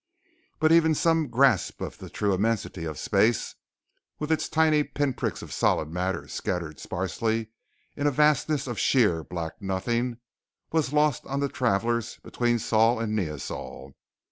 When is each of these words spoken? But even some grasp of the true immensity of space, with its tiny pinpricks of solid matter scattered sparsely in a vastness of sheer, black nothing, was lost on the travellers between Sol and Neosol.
But 0.57 0.71
even 0.71 0.95
some 0.95 1.27
grasp 1.27 1.79
of 1.79 1.99
the 1.99 2.09
true 2.09 2.33
immensity 2.33 2.85
of 2.85 2.97
space, 2.97 3.53
with 4.17 4.31
its 4.31 4.49
tiny 4.49 4.83
pinpricks 4.83 5.43
of 5.43 5.53
solid 5.53 5.91
matter 5.91 6.27
scattered 6.27 6.79
sparsely 6.79 7.51
in 7.95 8.07
a 8.07 8.11
vastness 8.11 8.65
of 8.65 8.79
sheer, 8.79 9.23
black 9.23 9.61
nothing, 9.61 10.17
was 10.71 10.91
lost 10.91 11.23
on 11.27 11.39
the 11.39 11.49
travellers 11.49 12.17
between 12.23 12.57
Sol 12.57 12.99
and 12.99 13.15
Neosol. 13.15 13.93